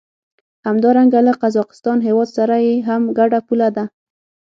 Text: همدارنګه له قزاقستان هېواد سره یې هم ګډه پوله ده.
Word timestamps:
همدارنګه 0.67 1.19
له 1.27 1.33
قزاقستان 1.41 1.97
هېواد 2.07 2.29
سره 2.37 2.55
یې 2.65 2.75
هم 2.87 3.01
ګډه 3.17 3.39
پوله 3.47 3.69
ده. 3.75 3.85